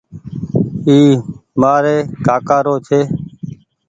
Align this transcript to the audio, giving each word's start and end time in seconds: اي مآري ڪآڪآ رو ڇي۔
اي 0.87 0.97
مآري 1.61 1.97
ڪآڪآ 2.25 2.57
رو 2.65 2.75
ڇي۔ 2.87 3.01